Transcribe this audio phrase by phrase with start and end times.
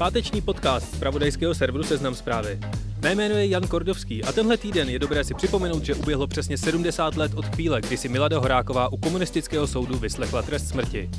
[0.00, 2.58] Páteční podcast z pravodajského serveru Seznam zprávy.
[3.02, 6.58] Mé jméno je Jan Kordovský a tenhle týden je dobré si připomenout, že uběhlo přesně
[6.58, 11.10] 70 let od chvíle, kdy si Milada Horáková u komunistického soudu vyslechla trest smrti.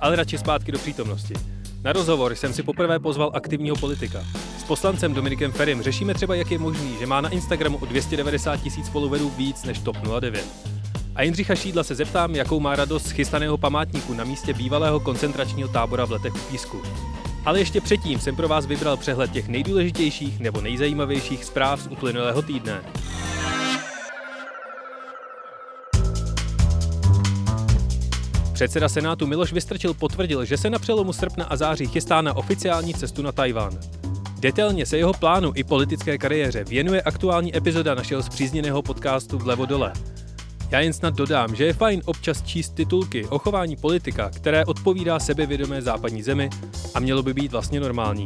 [0.00, 1.34] Ale radši zpátky do přítomnosti.
[1.82, 4.24] Na rozhovor jsem si poprvé pozval aktivního politika.
[4.58, 8.56] S poslancem Dominikem Ferim řešíme třeba, jak je možný, že má na Instagramu o 290
[8.56, 10.44] tisíc followerů víc než TOP 09.
[11.14, 15.68] A Jindřicha Šídla se zeptám, jakou má radost z chystaného památníku na místě bývalého koncentračního
[15.68, 16.82] tábora v letech u Písku.
[17.44, 22.42] Ale ještě předtím jsem pro vás vybral přehled těch nejdůležitějších nebo nejzajímavějších zpráv z uplynulého
[22.42, 22.82] týdne.
[28.52, 32.94] Předseda Senátu Miloš Vystrčil potvrdil, že se na přelomu srpna a září chystá na oficiální
[32.94, 33.78] cestu na Tajván.
[34.38, 39.92] Detailně se jeho plánu i politické kariéře věnuje aktuální epizoda našeho zpřízněného podcastu Vlevo dole.
[40.72, 45.18] Já jen snad dodám, že je fajn občas číst titulky o chování politika, které odpovídá
[45.20, 46.50] sebevědomé západní zemi
[46.94, 48.24] a mělo by být vlastně normální.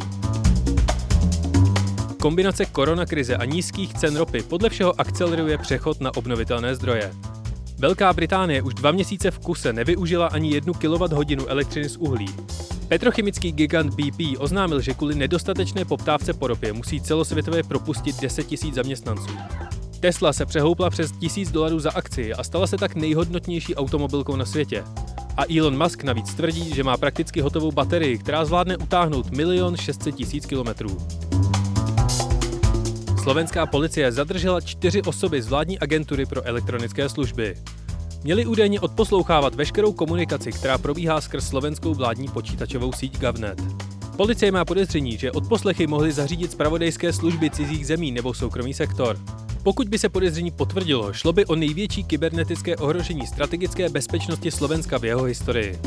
[2.21, 7.13] Kombinace koronakrize a nízkých cen ropy podle všeho akceleruje přechod na obnovitelné zdroje.
[7.79, 12.29] Velká Británie už dva měsíce v kuse nevyužila ani jednu kWh elektřiny z uhlí.
[12.89, 18.75] Petrochemický gigant BP oznámil, že kvůli nedostatečné poptávce po ropě musí celosvětově propustit 10 000
[18.75, 19.31] zaměstnanců.
[20.01, 24.45] Tesla se přehoupla přes 1000 dolarů za akci a stala se tak nejhodnotnější automobilkou na
[24.45, 24.85] světě.
[25.37, 30.15] A Elon Musk navíc tvrdí, že má prakticky hotovou baterii, která zvládne utáhnout milion 600
[30.15, 30.99] tisíc kilometrů.
[33.23, 37.55] Slovenská policie zadržela čtyři osoby z vládní agentury pro elektronické služby.
[38.25, 43.63] Měli údajně odposlouchávat veškerou komunikaci, která probíhá skrz slovenskou vládní počítačovou síť Gavnet.
[44.17, 49.19] Policie má podezření, že odposlechy mohly zařídit zpravodajské služby cizích zemí nebo soukromý sektor.
[49.67, 55.05] Pokud by se podezření potvrdilo, šlo by o největší kybernetické ohrožení strategické bezpečnosti Slovenska v
[55.05, 55.79] jeho historii.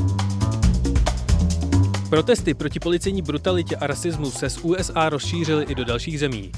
[2.10, 6.52] Protesty proti policejní brutalitě a rasismu se z USA rozšířily i do dalších zemí.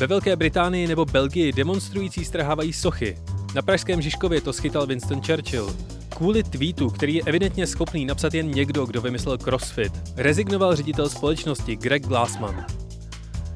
[0.00, 3.18] Ve Velké Británii nebo Belgii demonstrující strhávají sochy.
[3.54, 5.76] Na pražském Žižkově to schytal Winston Churchill.
[6.08, 11.76] Kvůli tweetu, který je evidentně schopný napsat jen někdo, kdo vymyslel CrossFit, rezignoval ředitel společnosti
[11.76, 12.66] Greg Glassman.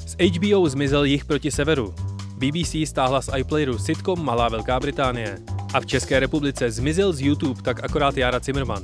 [0.06, 1.94] Z HBO zmizel jich proti severu.
[2.42, 5.38] BBC stáhla z iPlayeru sitcom Malá Velká Británie.
[5.74, 8.82] A v České republice zmizel z YouTube tak akorát Jara Zimmerman.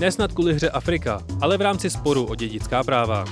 [0.00, 3.24] Nesnad kvůli hře Afrika, ale v rámci sporu o dědická práva.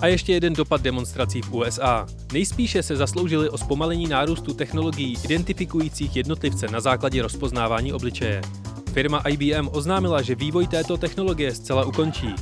[0.00, 2.06] A ještě jeden dopad demonstrací v USA.
[2.32, 8.40] Nejspíše se zasloužili o zpomalení nárůstu technologií identifikujících jednotlivce na základě rozpoznávání obličeje.
[8.92, 12.34] Firma IBM oznámila, že vývoj této technologie zcela ukončí.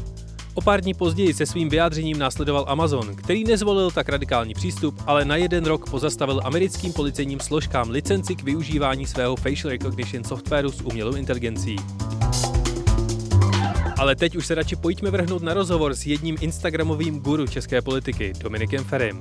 [0.54, 5.24] O pár dní později se svým vyjádřením následoval Amazon, který nezvolil tak radikální přístup, ale
[5.24, 10.80] na jeden rok pozastavil americkým policejním složkám licenci k využívání svého facial recognition softwaru s
[10.80, 11.76] umělou inteligencí.
[13.98, 18.32] Ale teď už se radši pojďme vrhnout na rozhovor s jedním instagramovým guru české politiky,
[18.38, 19.20] Dominikem Ferim.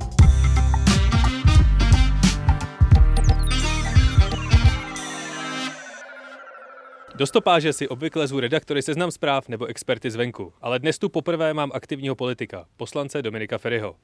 [7.16, 11.54] Do stopáže si obvykle zvu redaktory seznam zpráv nebo experty zvenku, ale dnes tu poprvé
[11.54, 13.96] mám aktivního politika, poslance Dominika Ferryho.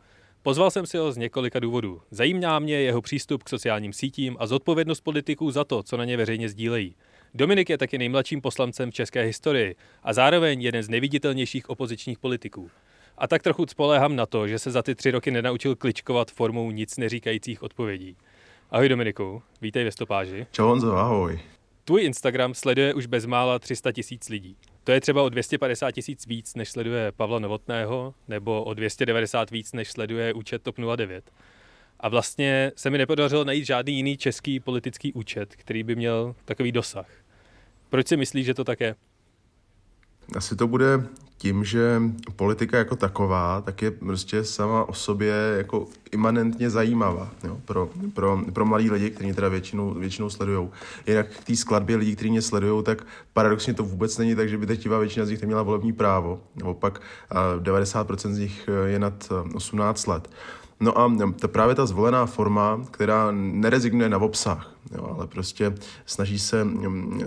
[0.42, 2.02] Pozval jsem si ho z několika důvodů.
[2.12, 6.18] Zajímá mě jeho přístup k sociálním sítím a zodpovědnost politiků za to, co na ně
[6.18, 6.96] veřejně sdílejí.
[7.34, 12.70] Dominik je taky nejmladším poslancem v české historii a zároveň jeden z nejviditelnějších opozičních politiků.
[13.18, 16.72] A tak trochu spoléhám na to, že se za ty tři roky nenaučil kličkovat formou
[16.72, 18.18] nic neříkajících odpovědí.
[18.72, 20.48] Ahoj Dominiku, vítej ve stopáži.
[20.52, 21.40] Čau Honzo, ahoj.
[21.88, 24.58] Tvůj Instagram sleduje už bezmála 300 tisíc lidí.
[24.84, 29.74] To je třeba o 250 tisíc víc, než sleduje Pavla Novotného, nebo o 290 víc,
[29.74, 31.32] než sleduje účet TOP 09.
[32.00, 36.72] A vlastně se mi nepodařilo najít žádný jiný český politický účet, který by měl takový
[36.72, 37.10] dosah.
[37.90, 38.96] Proč si myslíš, že to tak je?
[40.36, 40.86] Asi to bude
[41.38, 42.02] tím, že
[42.36, 48.42] politika jako taková, tak je prostě sama o sobě jako imanentně zajímavá jo, pro, pro,
[48.54, 50.70] pro mladí lidi, kteří mě teda většinou, většinou sledují.
[51.08, 54.58] Jinak k té skladbě lidí, kteří mě sledují, tak paradoxně to vůbec není tak, že
[54.58, 56.42] by drtivá většina z nich neměla volební právo.
[56.56, 57.02] Naopak
[57.60, 60.30] 90% z nich je nad 18 let.
[60.80, 65.76] No a to právě ta zvolená forma, která nerezignuje na obsah, jo, ale prostě
[66.06, 66.68] snaží se,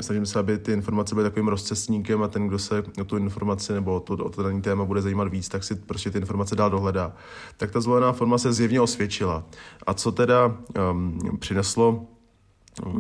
[0.01, 3.73] snažím se, aby ty informace byly takovým rozcestníkem a ten, kdo se o tu informaci
[3.73, 6.57] nebo o to, o to daný téma bude zajímat víc, tak si prostě ty informace
[6.57, 7.13] dál dohledá.
[7.57, 9.45] Tak ta zvolená forma se zjevně osvědčila.
[9.87, 10.57] A co teda
[10.91, 12.07] um, přineslo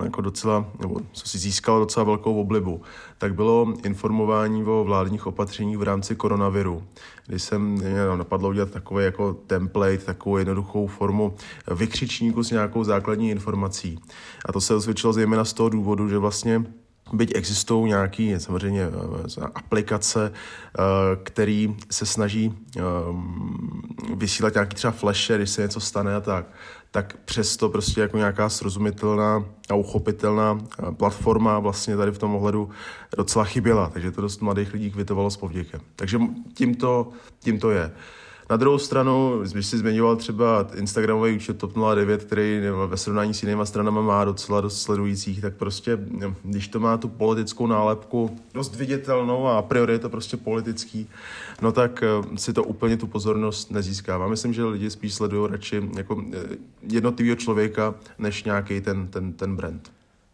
[0.04, 2.82] jako docela, nebo co si získalo docela velkou oblibu,
[3.18, 6.82] tak bylo informování o vládních opatřeních v rámci koronaviru,
[7.26, 7.82] kdy jsem
[8.16, 11.34] napadlo udělat takový jako template, takovou jednoduchou formu
[11.74, 13.98] vykřičníku s nějakou základní informací.
[14.44, 16.64] A to se osvědčilo zejména z toho důvodu, že vlastně
[17.12, 20.82] Byť existují nějaké samozřejmě eh, aplikace, eh,
[21.22, 22.82] které se snaží eh,
[24.14, 26.46] vysílat nějaký třeba flashe, když se něco stane a tak,
[26.90, 30.58] tak přesto prostě jako nějaká srozumitelná a uchopitelná
[30.96, 32.70] platforma vlastně tady v tom ohledu
[33.16, 35.80] docela chyběla, takže to dost mladých lidí kvitovalo s povděkem.
[35.96, 36.18] Takže
[36.54, 37.08] tím to,
[37.40, 37.92] tím to je.
[38.50, 43.42] Na druhou stranu, když si zmiňoval třeba Instagramový účet TOP 09, který ve srovnání s
[43.42, 45.98] jinýma stranama má docela dost sledujících, tak prostě,
[46.42, 51.08] když to má tu politickou nálepku dost viditelnou a a priori je to prostě politický,
[51.62, 54.28] no tak eh, si to úplně tu pozornost nezískává.
[54.28, 59.56] Myslím, že lidi spíš sledují radši jako eh, jednotlivého člověka, než nějaký ten, ten, ten
[59.56, 59.92] brand.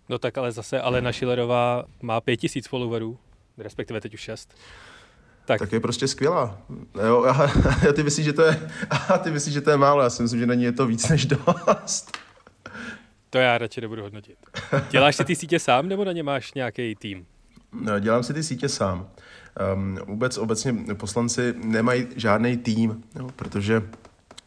[0.09, 3.19] No tak ale zase Alena Schillerová má pět tisíc followerů,
[3.59, 4.55] respektive teď už šest
[5.47, 6.59] tak, tak je prostě skvělá.
[7.07, 7.31] Jo, a,
[7.89, 8.71] a, ty myslíš, že to je,
[9.09, 10.87] a ty myslíš, že to je málo, já si myslím, že na ní je to
[10.87, 12.19] víc než dost.
[13.31, 14.37] To já radši nebudu hodnotit.
[14.91, 17.27] Děláš si ty sítě sám, nebo na ně máš nějaký tým?
[17.73, 19.09] No, dělám si ty sítě sám.
[19.75, 23.83] Um, vůbec obecně poslanci nemají žádný tým, jo, protože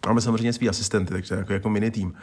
[0.09, 2.13] máme samozřejmě svý asistenty, takže jako, jako mini tým.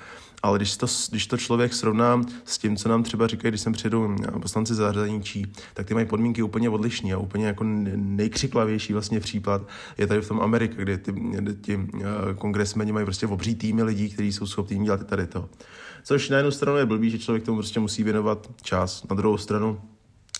[0.42, 3.72] Ale když to, když to člověk srovná s tím, co nám třeba říkají, když sem
[3.72, 7.64] přijedou poslanci zahraničí, tak ty mají podmínky úplně odlišné a úplně jako
[7.96, 9.62] nejkřiklavější vlastně případ
[9.98, 11.14] je tady v tom Amerika, kde ty,
[11.60, 12.04] ti eh,
[12.34, 15.48] kongresmeni mají prostě obří týmy lidí, kteří jsou schopni dělat tady to.
[16.04, 19.06] Což na jednu stranu je blbý, že člověk tomu prostě musí věnovat čas.
[19.10, 19.80] Na druhou stranu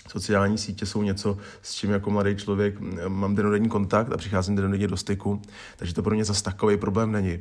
[0.08, 2.75] sociální sítě jsou něco, s čím jako mladý člověk
[3.08, 5.43] mám denodenní kontakt a přicházím denodenně do styku,
[5.76, 7.38] takže to pro mě zase takový problém není.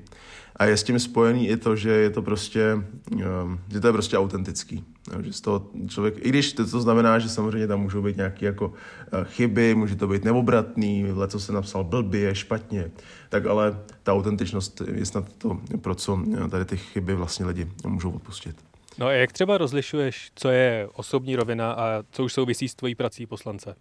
[0.55, 3.93] A je s tím spojený i to, že je to prostě, ehm, že to je
[3.93, 4.83] prostě autentický.
[5.19, 8.73] Že z toho člověk, i když to, znamená, že samozřejmě tam můžou být nějaké jako
[9.11, 12.91] eh, chyby, může to být neobratný, co se napsal blbě, špatně,
[13.29, 17.67] tak ale ta autentičnost je snad to, pro co eh, tady ty chyby vlastně lidi
[17.87, 18.55] můžou odpustit.
[18.97, 22.95] No a jak třeba rozlišuješ, co je osobní rovina a co už souvisí s tvojí
[22.95, 23.75] prací poslance?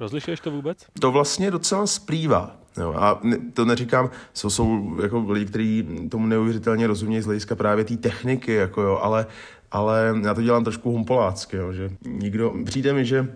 [0.00, 0.86] Rozlišuješ to vůbec?
[1.00, 2.56] To vlastně docela splývá.
[2.76, 3.20] Jo, a
[3.54, 8.52] to neříkám, jsou, jsou jako lidi, kteří tomu neuvěřitelně rozumějí z hlediska právě té techniky,
[8.52, 9.26] jako jo, ale,
[9.72, 13.34] ale já to dělám trošku humpolácky, jo, že nikdo, přijde mi, že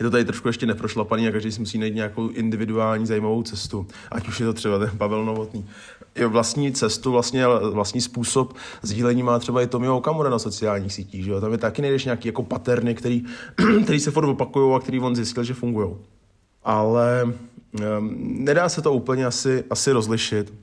[0.00, 3.86] je to tady trošku ještě neprošlapaný a každý si musí najít nějakou individuální zajímavou cestu.
[4.10, 5.66] Ať už je to třeba ten Pavel Novotný.
[6.14, 11.24] Je vlastní cestu, vlastně vlastní způsob sdílení má třeba i Tomio Okamura na sociálních sítích.
[11.24, 11.40] Že jo?
[11.40, 13.24] Tam je taky nejdeš nějaký jako paterny, který,
[13.84, 15.96] který se furt opakují a který on zjistil, že fungují.
[16.64, 18.14] Ale um,
[18.44, 20.54] nedá se to úplně asi, asi rozlišit.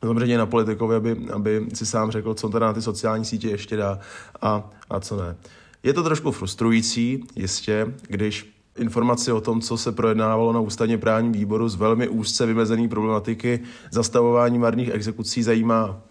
[0.00, 3.76] Samozřejmě na politikovi, aby, aby si sám řekl, co teda na ty sociální sítě ještě
[3.76, 3.98] dá
[4.42, 5.36] a, a co ne.
[5.82, 11.32] Je to trošku frustrující, jistě, když informaci o tom, co se projednávalo na ústavně právním
[11.32, 13.60] výboru z velmi úzce vymezené problematiky
[13.90, 16.02] zastavování marných exekucí zajímá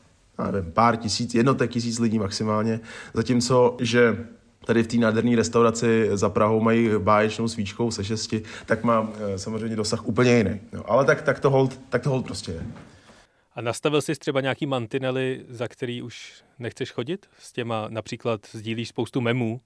[0.51, 2.79] nevím, pár tisíc, jednotek tisíc lidí maximálně,
[3.13, 4.25] zatímco, že
[4.65, 9.37] tady v té nádherné restauraci za Prahou mají báječnou svíčkou se šesti, tak má e,
[9.37, 10.59] samozřejmě dosah úplně jiný.
[10.73, 12.63] No, ale tak, tak, to hold, tak to hold prostě je.
[13.55, 17.25] A nastavil jsi třeba nějaký mantinely, za který už nechceš chodit?
[17.39, 19.61] S těma například sdílíš spoustu memů,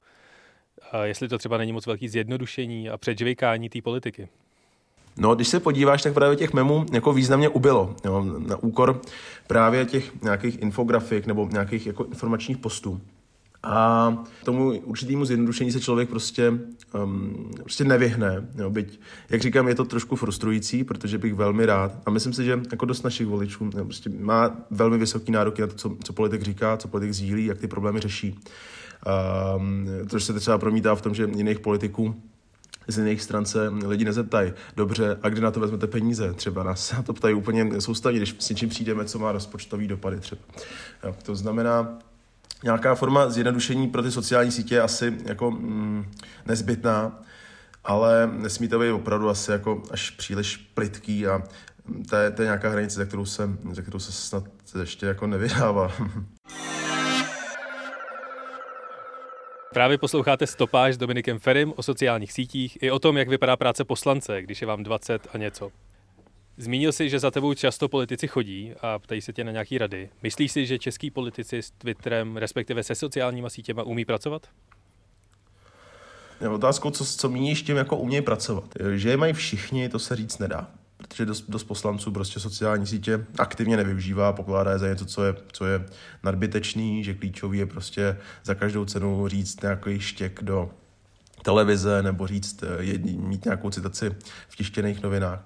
[1.04, 4.28] jestli to třeba není moc velký zjednodušení a předžvykání té politiky.
[5.18, 7.96] No, když se podíváš, tak právě těch memů jako významně ubylo.
[8.06, 9.02] Jo, na úkor
[9.48, 13.02] právě těch nějakých infografik nebo nějakých jako informačních postů.
[13.64, 16.54] A tomu určitému zjednodušení se člověk prostě,
[17.04, 18.48] um, prostě nevyhne.
[18.56, 22.44] Jo, byť, jak říkám, je to trošku frustrující, protože bych velmi rád, a myslím si,
[22.44, 26.14] že jako dost našich voličů jo, prostě má velmi vysoký nároky na to, co, co
[26.14, 28.40] politik říká, co politik sdílí, jak ty problémy řeší.
[29.56, 32.16] Um, což se třeba promítá v tom, že jiných politiků
[32.88, 36.34] z jiných stran se lidi nezeptají, dobře, a kde na to vezmete peníze?
[36.34, 40.20] Třeba nás na to ptají úplně soustavně, když s něčím přijdeme, co má rozpočtový dopady
[40.20, 40.42] třeba.
[41.04, 42.00] Jo, to znamená,
[42.64, 46.12] nějaká forma zjednodušení pro ty sociální sítě je asi jako mm,
[46.46, 47.22] nezbytná,
[47.84, 51.44] ale nesmí to být opravdu asi jako až příliš plitký a
[52.10, 54.44] to je, to je nějaká hranice, za kterou se, za kterou se snad
[54.80, 55.92] ještě jako nevydává.
[59.74, 63.84] Právě posloucháte Stopáž s Dominikem Ferim o sociálních sítích i o tom, jak vypadá práce
[63.84, 65.72] poslance, když je vám 20 a něco.
[66.58, 70.10] Zmínil jsi, že za tebou často politici chodí a ptají se tě na nějaký rady.
[70.24, 74.48] Myslíš si, že český politici s Twitterem, respektive se sociálníma sítěma, umí pracovat?
[76.42, 78.66] Je otázkou, co, co míníš tím, jako umějí pracovat.
[78.96, 80.72] Že je mají všichni, to se říct nedá.
[81.12, 85.36] Protože dost, dost poslanců prostě sociální sítě aktivně nevyužívá, pokládá je za něco, co je,
[85.52, 85.86] co je
[86.24, 90.70] nadbytečný, že klíčový je prostě za každou cenu říct nějaký štěk do
[91.42, 94.16] televize nebo říct, eh, mít nějakou citaci
[94.50, 95.40] v tištěných novinách.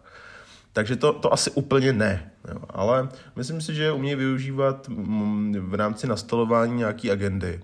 [0.74, 2.32] Takže to, to asi úplně ne.
[2.52, 2.62] Jo.
[2.70, 7.62] Ale myslím si, že umějí využívat mm, v rámci nastolování nějaké agendy.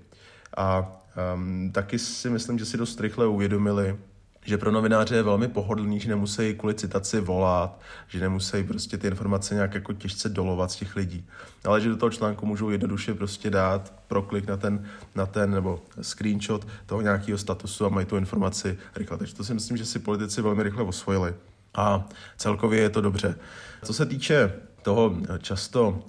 [0.57, 0.91] A
[1.35, 3.97] um, taky si myslím, že si dost rychle uvědomili,
[4.45, 9.07] že pro novináře je velmi pohodlný, že nemusí kvůli citaci volat, že nemusí prostě ty
[9.07, 11.25] informace nějak jako těžce dolovat z těch lidí,
[11.63, 15.81] ale že do toho článku můžou jednoduše prostě dát proklik na ten, na ten nebo
[16.01, 19.17] screenshot toho nějakého statusu a mají tu informaci rychle.
[19.17, 21.33] Takže to si myslím, že si politici velmi rychle osvojili
[21.73, 22.05] a
[22.37, 23.35] celkově je to dobře.
[23.83, 26.03] Co se týče toho často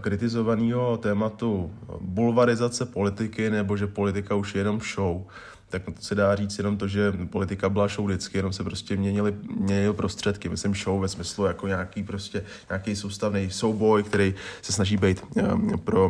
[0.00, 5.24] kritizovaného tématu bulvarizace politiky, nebo že politika už je jenom show,
[5.70, 8.96] tak to se dá říct jenom to, že politika byla show vždycky, jenom se prostě
[8.96, 10.48] měnily, měnily prostředky.
[10.48, 15.78] Myslím show ve smyslu jako nějaký prostě nějaký soustavný souboj, který se snaží být um,
[15.84, 16.06] pro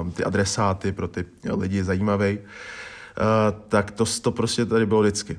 [0.00, 1.24] um, ty adresáty, pro ty
[1.56, 2.38] lidi zajímavý.
[2.38, 2.44] Uh,
[3.68, 5.38] tak to, to prostě tady bylo vždycky.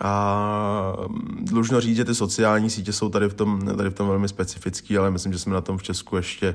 [0.00, 4.08] A mm, dlužno říct, že ty sociální sítě jsou tady v tom, tady v tom
[4.08, 6.54] velmi specifický, ale myslím, že jsme na tom v Česku ještě,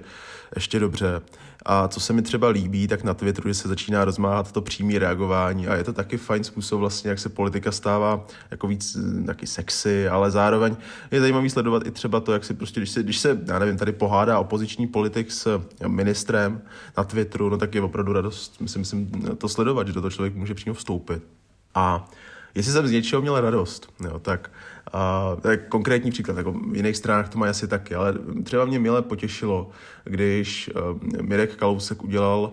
[0.55, 1.21] ještě dobře.
[1.65, 4.99] A co se mi třeba líbí, tak na Twitteru, že se začíná rozmáhat to přímé
[4.99, 9.25] reagování a je to taky fajn způsob vlastně, jak se politika stává jako víc mm,
[9.25, 10.75] taky sexy, ale zároveň
[11.11, 13.77] je zajímavý sledovat i třeba to, jak si prostě, když se, když se já nevím,
[13.77, 16.61] tady pohádá opoziční politik s ministrem
[16.97, 20.35] na Twitteru, no tak je opravdu radost, myslím, myslím to sledovat, že do toho člověk
[20.35, 21.23] může přímo vstoupit.
[21.75, 22.09] A
[22.55, 24.51] jestli jsem z něčeho měl radost, jo, tak
[24.93, 28.79] a, je konkrétní příklad, jako v jiných stranách to mají asi taky, ale třeba mě
[28.79, 29.69] milé potěšilo,
[30.03, 32.51] když uh, Mirek Kalousek udělal uh,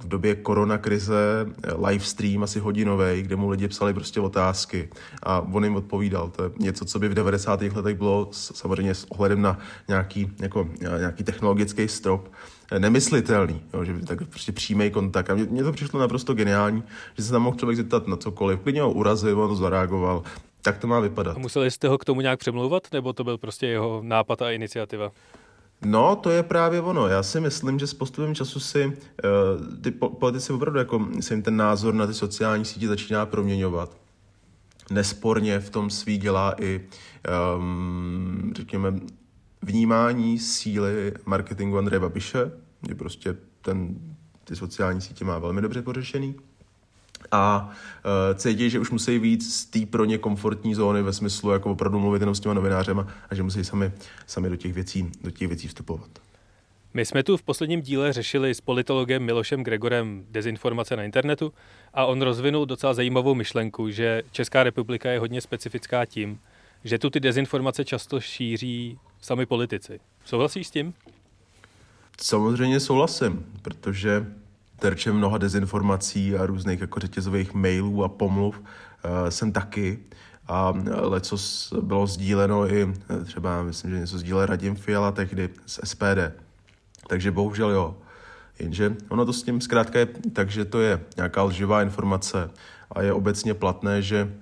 [0.00, 1.46] v době koronakrize
[1.86, 4.88] live stream asi hodinový, kde mu lidi psali prostě otázky
[5.22, 6.30] a on jim odpovídal.
[6.30, 7.62] To je něco, co by v 90.
[7.62, 10.68] letech bylo samozřejmě s ohledem na nějaký, jako,
[10.98, 12.28] nějaký technologický strop
[12.78, 15.30] nemyslitelný, jo, že by tak prostě přímý kontakt.
[15.30, 16.82] A mně to přišlo naprosto geniální,
[17.16, 18.60] že se tam mohl člověk zeptat na cokoliv.
[18.60, 20.22] Klidně ho urazil, on zareagoval.
[20.62, 21.36] Tak to má vypadat.
[21.36, 24.50] A museli jste ho k tomu nějak přemlouvat, nebo to byl prostě jeho nápad a
[24.50, 25.10] iniciativa?
[25.84, 27.08] No, to je právě ono.
[27.08, 28.92] Já si myslím, že s postupem času si uh,
[29.82, 33.96] ty politici opravdu jako se jim ten názor na ty sociální sítě začíná proměňovat.
[34.90, 36.80] Nesporně v tom svý dělá i,
[37.58, 38.94] um, řekněme,
[39.64, 42.50] vnímání síly marketingu Andreje Babiše,
[42.88, 43.96] že prostě ten,
[44.44, 46.34] ty sociální sítě má velmi dobře pořešený
[47.30, 47.70] a
[48.04, 51.70] uh, cítí, že už musí víc z té pro ně komfortní zóny ve smyslu jako
[51.70, 53.92] opravdu mluvit jenom s těma novinářema a že musí sami,
[54.26, 56.08] sami do, těch věcí, do těch věcí vstupovat.
[56.94, 61.52] My jsme tu v posledním díle řešili s politologem Milošem Gregorem dezinformace na internetu
[61.94, 66.38] a on rozvinul docela zajímavou myšlenku, že Česká republika je hodně specifická tím,
[66.84, 70.00] že tu ty dezinformace často šíří sami politici.
[70.24, 70.94] Souhlasíš s tím?
[72.20, 74.26] Samozřejmě souhlasím, protože
[74.78, 78.64] terčem mnoha dezinformací a různých jako řetězových mailů a pomluv uh,
[79.28, 79.98] jsem taky.
[80.48, 81.36] A leco
[81.80, 86.20] bylo sdíleno i třeba, myslím, že něco sdílel Radim Fiala tehdy z SPD.
[87.08, 87.96] Takže bohužel jo.
[88.58, 92.50] Jenže ono to s tím zkrátka je tak, že to je nějaká lživá informace
[92.92, 94.34] a je obecně platné, že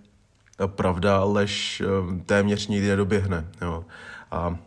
[0.67, 3.47] pravda lež eh, téměř nikdy nedoběhne.
[3.61, 3.85] Jo.
[4.31, 4.59] A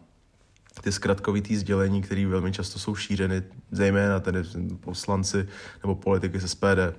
[0.81, 4.39] ty zkratkovitý sdělení, které velmi často jsou šířeny, zejména tedy
[4.79, 5.47] poslanci
[5.83, 6.95] nebo politiky z SPD,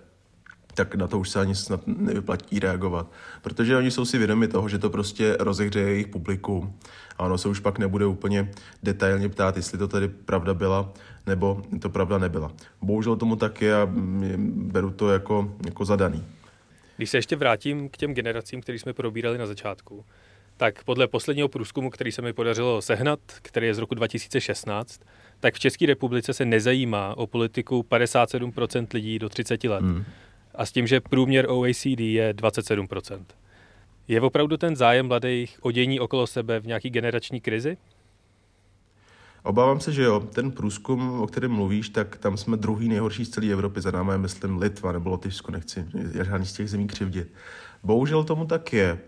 [0.74, 3.12] tak na to už se ani snad nevyplatí reagovat.
[3.42, 6.78] Protože oni jsou si vědomi toho, že to prostě rozehřeje jejich publikum
[7.18, 8.50] a ono se už pak nebude úplně
[8.82, 10.92] detailně ptát, jestli to tady pravda byla
[11.26, 12.52] nebo to pravda nebyla.
[12.82, 13.88] Bohužel tomu tak je a
[14.46, 16.24] beru to jako, jako zadaný.
[16.96, 20.04] Když se ještě vrátím k těm generacím, které jsme probírali na začátku,
[20.56, 25.00] tak podle posledního průzkumu, který se mi podařilo sehnat, který je z roku 2016,
[25.40, 29.82] tak v České republice se nezajímá o politiku 57% lidí do 30 let.
[29.82, 30.04] Hmm.
[30.54, 33.24] A s tím, že průměr OECD je 27%.
[34.08, 37.76] Je opravdu ten zájem mladých o dění okolo sebe v nějaký generační krizi?
[39.42, 40.20] Obávám se, že jo.
[40.20, 43.80] Ten průzkum, o kterém mluvíš, tak tam jsme druhý nejhorší z celé Evropy.
[43.80, 45.84] Za námi je, myslím, Litva nebo Lotyšsko, nechci
[46.24, 47.32] žádný z těch zemí křivdit.
[47.82, 48.98] Bohužel tomu tak je.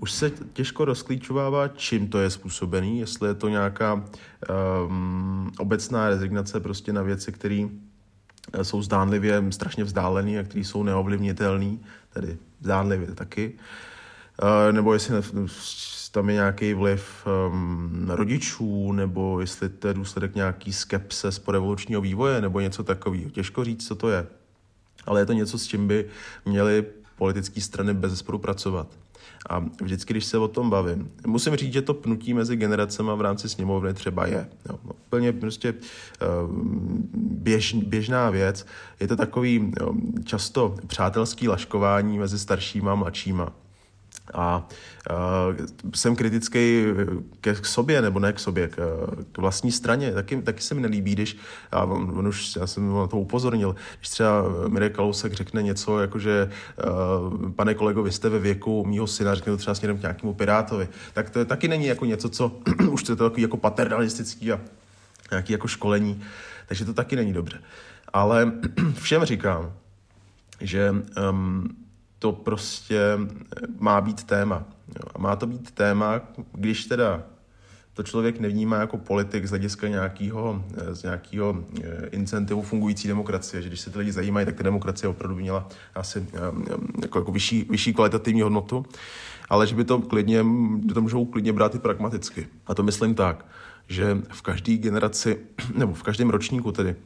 [0.00, 6.60] Už se těžko rozklíčovává, čím to je způsobený, jestli je to nějaká um, obecná rezignace
[6.60, 7.66] prostě na věci, které
[8.52, 11.76] eh, jsou zdánlivě strašně vzdálené a které jsou neovlivnitelné,
[12.12, 13.52] tedy zdánlivě taky.
[14.42, 15.14] Uh, nebo jestli
[16.14, 22.00] tam je nějaký vliv um, rodičů, nebo jestli to je důsledek nějaký skepse z porevolučního
[22.00, 23.30] vývoje, nebo něco takového.
[23.30, 24.26] Těžko říct, co to je.
[25.06, 26.06] Ale je to něco, s čím by
[26.44, 26.84] měly
[27.16, 28.88] politické strany bez zesporu pracovat.
[29.48, 33.20] A vždycky, když se o tom bavím, musím říct, že to pnutí mezi generacemi v
[33.20, 34.48] rámci sněmovny třeba je.
[34.68, 36.50] Jo, no, úplně prostě uh,
[37.14, 38.66] běž, běžná věc.
[39.00, 43.52] Je to takový jo, často přátelský laškování mezi staršíma a mladšíma.
[44.34, 44.68] A
[45.10, 46.84] uh, jsem kritický
[47.40, 48.76] ke, k sobě, nebo ne k sobě, k,
[49.32, 50.12] k vlastní straně.
[50.12, 51.36] Taky, taky se mi nelíbí, když,
[51.72, 56.18] a on, už, já jsem na to upozornil, když třeba Mirek Kalousek řekne něco, jako
[56.18, 56.50] že
[57.42, 60.34] uh, pane kolego, vy jste ve věku mýho syna, řekne to třeba směrem k nějakému
[60.34, 62.52] pirátovi, tak to je, taky není jako něco, co
[62.90, 64.60] už to je to takový jako paternalistický a
[65.30, 66.22] nějaký jako školení,
[66.66, 67.60] takže to taky není dobře.
[68.12, 68.52] Ale
[69.00, 69.72] všem říkám,
[70.60, 70.94] že
[71.30, 71.83] um,
[72.24, 73.18] to prostě
[73.78, 74.64] má být téma.
[74.88, 75.02] Jo.
[75.14, 76.20] A má to být téma,
[76.52, 77.22] když teda
[77.94, 83.68] to člověk nevnímá jako politik z hlediska nějakého, z nějakého eh, incentivu fungující demokracie, že
[83.68, 86.38] když se ty lidi zajímají, tak ta demokracie opravdu měla asi eh,
[87.02, 88.86] jako, jako vyšší, vyšší kvalitativní hodnotu,
[89.48, 90.44] ale že by to klidně,
[90.88, 92.46] že to můžou klidně brát i pragmaticky.
[92.66, 93.46] A to myslím tak,
[93.88, 95.38] že v každé generaci,
[95.74, 96.96] nebo v každém ročníku tedy,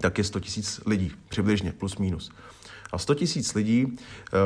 [0.00, 2.32] tak je 100 tisíc lidí, přibližně, plus minus.
[2.92, 3.92] A 100 tisíc lidí, uh,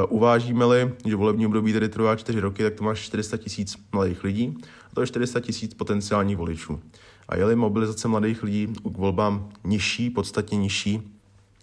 [0.09, 4.57] uvážíme-li, že volební období tedy trvá 4 roky, tak to máš 400 tisíc mladých lidí
[4.91, 6.81] a to je 400 tisíc potenciálních voličů.
[7.29, 11.03] A je-li mobilizace mladých lidí k volbám nižší, podstatně nižší,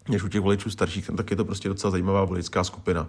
[0.10, 3.08] než u těch voličů starších, tak je to prostě docela zajímavá voličská skupina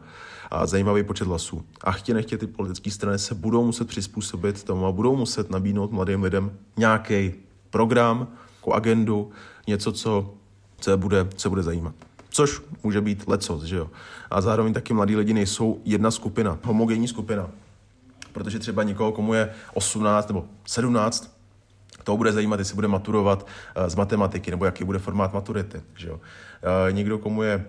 [0.51, 1.65] a zajímavý počet hlasů.
[1.85, 5.93] A chtě nechtě ty politické strany se budou muset přizpůsobit tomu a budou muset nabídnout
[5.93, 7.33] mladým lidem nějaký
[7.71, 8.29] program,
[8.73, 9.31] agendu,
[9.67, 10.35] něco, co,
[10.81, 13.91] co, bude, co bude zajímat což může být lecos, že jo.
[14.31, 17.51] A zároveň taky mladí lidi nejsou jedna skupina, homogenní skupina.
[18.33, 21.39] Protože třeba někoho, komu je 18 nebo 17,
[22.05, 25.83] to bude zajímat, jestli bude maturovat uh, z matematiky, nebo jaký bude formát maturity.
[25.97, 26.15] Že jo?
[26.15, 27.67] Uh, někdo, komu je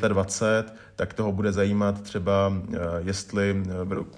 [0.00, 2.52] uh, 25, tak toho bude zajímat třeba,
[2.98, 3.62] jestli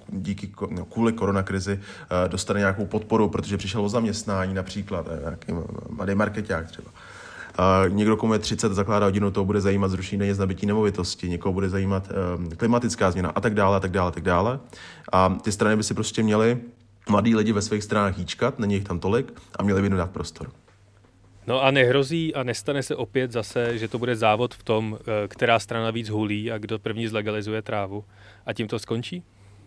[0.09, 1.81] díky, no, kvůli koronakrizi
[2.29, 5.53] dostane nějakou podporu, protože přišel o zaměstnání například, nějaký
[5.91, 6.91] mladý marketák třeba.
[7.57, 11.29] A někdo, komu je 30, zakládá rodinu, to bude zajímat zrušení daně z nabití nemovitosti,
[11.29, 14.61] někoho bude zajímat um, klimatická změna a tak dále, a tak dále, a tak dále.
[15.13, 16.59] A ty strany by si prostě měly
[17.09, 20.11] mladí lidi ve svých stranách hýčkat, není jich tam tolik a měli by jim dát
[20.11, 20.51] prostor.
[21.47, 25.29] No a nehrozí a nestane se opět zase, že to bude závod v tom, eh,
[25.29, 28.05] která strana víc hulí a kdo první zlegalizuje trávu
[28.47, 29.23] a tím to skončí?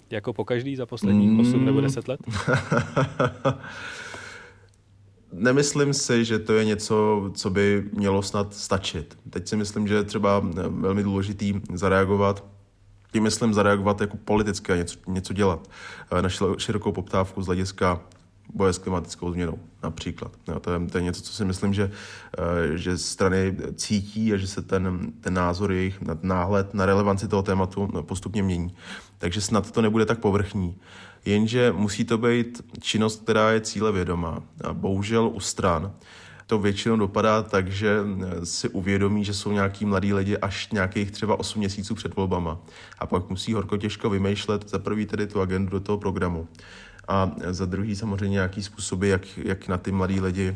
[0.09, 1.39] Jako po každý za posledních mm.
[1.39, 2.19] 8 nebo 10 let?
[5.33, 9.17] nemyslím si, že to je něco, co by mělo snad stačit.
[9.29, 12.53] Teď si myslím, že je třeba velmi důležitý zareagovat
[13.13, 15.69] tím myslím zareagovat jako politicky a něco, něco dělat
[16.11, 18.01] eh, na širokou poptávku z hlediska
[18.53, 20.31] boje s klimatickou změnou například.
[20.47, 21.91] Jo, to, je, to je něco, co si myslím, že,
[22.37, 27.43] eh, že strany cítí a že se ten, ten názor jejich náhled na relevanci toho
[27.43, 28.75] tématu postupně mění.
[29.17, 30.75] Takže snad to nebude tak povrchní.
[31.25, 34.43] Jenže musí to být činnost, která je cíle vědomá.
[34.63, 35.93] A bohužel u stran
[36.47, 37.99] to většinou dopadá tak, že
[38.43, 42.59] si uvědomí, že jsou nějaký mladí lidi až nějakých třeba 8 měsíců před volbama.
[42.99, 46.47] A pak musí horko těžko vymýšlet za prvý tedy tu agendu do toho programu.
[47.07, 50.55] A za druhý samozřejmě nějaký způsoby, jak, jak na ty mladí lidi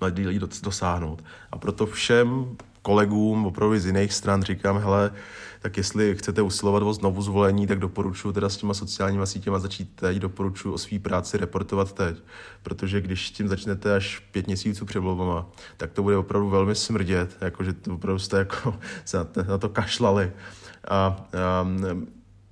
[0.00, 1.24] mladí lidi dosáhnout.
[1.50, 2.56] A proto všem
[2.88, 5.12] kolegům opravdu z jiných stran říkám, hele,
[5.60, 9.90] tak jestli chcete usilovat o znovu zvolení, tak doporučuji teda s těma sociálníma sítěma začít
[9.94, 12.16] teď, doporučuji o své práci reportovat teď,
[12.62, 15.46] protože když tím začnete až pět měsíců před volbama,
[15.76, 18.74] tak to bude opravdu velmi smrdět, jakože to opravdu jste jako
[19.48, 20.32] na to kašlali.
[20.88, 21.66] A, a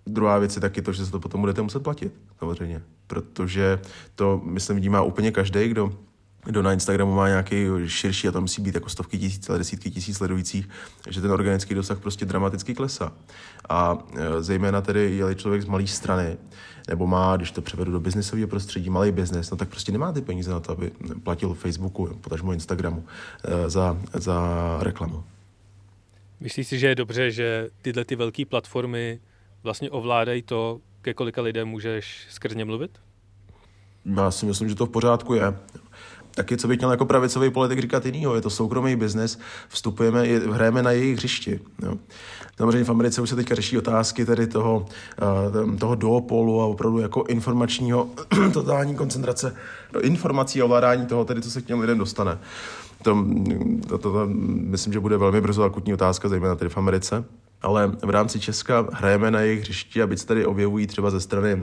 [0.07, 3.81] druhá věc je taky to, že se to potom budete muset platit, samozřejmě, protože
[4.15, 5.93] to, myslím, vidí má úplně každý, kdo
[6.47, 9.91] kdo na Instagramu má nějaký širší, a to musí být jako stovky tisíc, ale desítky
[9.91, 10.69] tisíc sledujících,
[11.09, 13.13] že ten organický dosah prostě dramaticky klesá.
[13.69, 16.37] A e, zejména tedy, je člověk z malé strany,
[16.89, 20.21] nebo má, když to převedu do biznesového prostředí, malý biznes, no tak prostě nemá ty
[20.21, 20.91] peníze na to, aby
[21.23, 23.05] platil Facebooku, potažmo Instagramu
[23.45, 25.25] e, za, za reklamu.
[26.41, 29.21] Myslíš si, že je dobře, že tyhle ty velké platformy
[29.63, 32.91] vlastně ovládají to, ke kolika lidem můžeš skrz ně mluvit?
[34.17, 35.57] Já si myslím, že to v pořádku je
[36.37, 40.23] taky, co bych měl jako pravicový politik říkat jinýho, je to soukromý biznes, vstupujeme,
[40.53, 41.61] hrajeme na jejich hřišti.
[41.83, 41.95] Jo.
[42.57, 44.87] Samozřejmě v Americe už se teďka řeší otázky tedy toho,
[45.67, 48.09] uh, toho duopolu a opravdu jako informačního
[48.53, 49.55] totální koncentrace
[50.01, 52.39] informací a ovládání toho, tedy co se k těm lidem dostane.
[53.03, 53.25] To,
[53.89, 57.25] to, to, to, myslím, že bude velmi brzo akutní otázka, zejména tedy v Americe.
[57.63, 61.21] Ale v rámci Česka hrajeme na jejich hřišti a byť se tady objevují třeba ze
[61.21, 61.61] strany uh,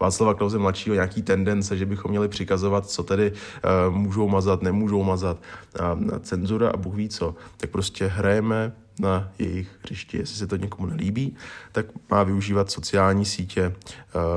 [0.00, 5.02] Václava Klauze mladšího nějaký tendence, že bychom měli přikazovat, co tedy uh, můžou mazat, nemůžou
[5.02, 5.42] mazat,
[5.80, 10.18] a, cenzura a Bůh ví co, tak prostě hrajeme na jejich hřišti.
[10.18, 11.36] Jestli se to někomu nelíbí,
[11.72, 13.74] tak má využívat sociální sítě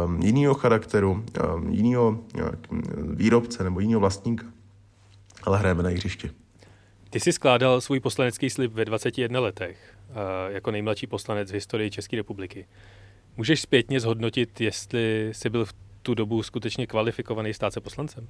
[0.05, 1.25] um, jiného charakteru,
[1.69, 2.49] jiného uh,
[3.13, 4.45] výrobce nebo jiného vlastníka.
[5.43, 6.44] Ale hrajeme na jejich hřišti.
[7.15, 10.15] Ty jsi skládal svůj poslanecký slib ve 21 letech uh,
[10.47, 12.67] jako nejmladší poslanec v historii České republiky.
[13.37, 18.27] Můžeš zpětně zhodnotit, jestli jsi byl v tu dobu skutečně kvalifikovaný stát se poslancem?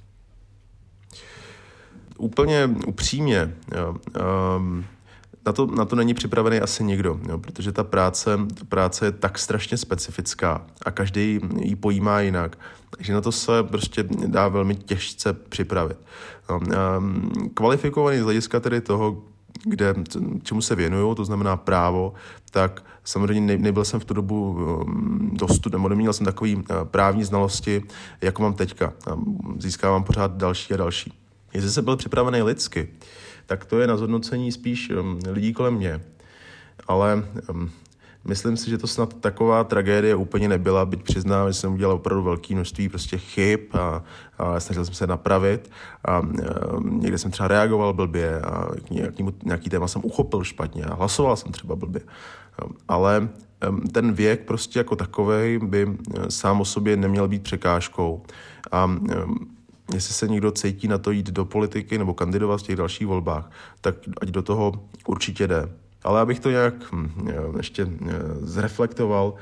[2.18, 3.54] Úplně upřímně.
[4.56, 4.86] Um,
[5.46, 9.12] na to, na to není připravený asi nikdo, jo, protože ta práce, ta práce je
[9.12, 12.58] tak strašně specifická a každý ji pojímá jinak,
[12.90, 15.98] takže na to se prostě dá velmi těžce připravit.
[16.50, 16.60] No,
[17.54, 19.22] kvalifikovaný z hlediska tedy toho,
[19.64, 19.94] kde,
[20.42, 22.14] čemu se věnuju, to znamená právo,
[22.50, 26.62] tak samozřejmě ne, nebyl jsem v tu dobu um, dostu, nebo neměl jsem takový uh,
[26.84, 27.82] právní znalosti,
[28.22, 28.92] jako mám teďka.
[29.58, 31.12] Získávám pořád další a další.
[31.54, 32.88] Jestli jsem byl připravený lidsky,
[33.46, 36.00] tak to je na zhodnocení spíš um, lidí kolem mě.
[36.88, 37.70] Ale um,
[38.24, 42.22] myslím si, že to snad taková tragédie úplně nebyla, byť přiznám, že jsem udělal opravdu
[42.22, 44.02] velké množství prostě chyb a,
[44.38, 45.70] a snažil jsem se napravit
[46.04, 46.22] a, a
[46.82, 51.52] někde jsem třeba reagoval blbě a nějaký, nějaký téma jsem uchopil špatně a hlasoval jsem
[51.52, 52.00] třeba blbě.
[52.88, 53.28] Ale
[53.92, 58.22] ten věk prostě jako takový by eh, sám o sobě neměl být překážkou.
[58.72, 58.90] A
[59.94, 63.50] jestli se někdo cítí na to jít do politiky nebo kandidovat v těch dalších volbách,
[63.80, 64.72] tak ať do toho
[65.06, 65.68] určitě jde.
[66.04, 69.34] Ale abych to nějak hm, ještě eh, zreflektoval,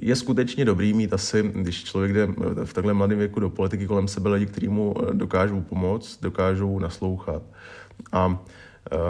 [0.00, 3.86] je skutečně dobrý mít asi, když člověk jde eh, v takhle mladém věku do politiky
[3.86, 7.42] kolem sebe lidi, kteří mu eh, dokážou pomoct, dokážou naslouchat.
[8.12, 8.38] A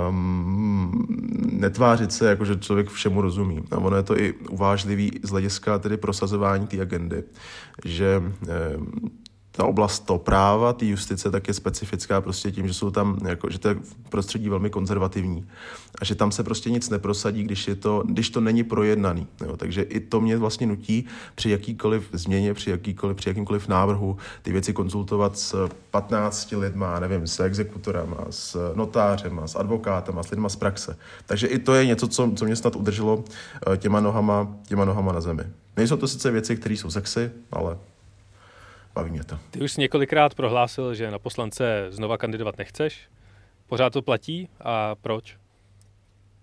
[0.09, 1.07] um,
[1.53, 3.63] netvářit se, jako že člověk všemu rozumí.
[3.71, 7.25] A ono je to i uvážlivý z hlediska tedy prosazování té agendy,
[7.85, 9.11] že um,
[9.53, 13.51] ta oblast to práva, ty justice, tak je specifická prostě tím, že jsou tam, jako,
[13.51, 13.77] že to je
[14.09, 15.47] prostředí velmi konzervativní
[16.01, 19.27] a že tam se prostě nic neprosadí, když, je to, když to není projednaný.
[19.45, 19.57] Jo.
[19.57, 24.53] Takže i to mě vlastně nutí při jakýkoliv změně, při, jakýkoliv, při jakýmkoliv návrhu ty
[24.53, 30.57] věci konzultovat s 15 lidma, nevím, s exekutorem, s notářem, s advokátem, s lidma z
[30.57, 30.97] praxe.
[31.27, 33.25] Takže i to je něco, co, co mě snad udrželo
[33.73, 35.43] eh, těma nohama, těma nohama na zemi.
[35.77, 37.77] Nejsou to sice věci, které jsou sexy, ale
[39.01, 39.39] baví mě to.
[39.51, 43.09] Ty už několikrát prohlásil, že na poslance znova kandidovat nechceš.
[43.67, 45.37] Pořád to platí a proč?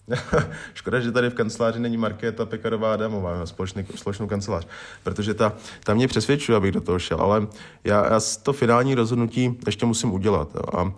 [0.73, 4.67] Škoda, že tady v kanceláři není Markéta Pekarová Adamová, společný, společnou kancelář,
[5.03, 7.47] protože ta, ta mě přesvědčuje, abych do toho šel, ale
[7.83, 10.55] já, já to finální rozhodnutí ještě musím udělat.
[10.55, 10.79] Jo.
[10.79, 10.93] A